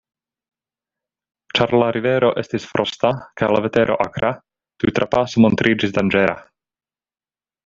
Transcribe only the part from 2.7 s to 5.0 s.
frosta kaj la vetero akra, tiu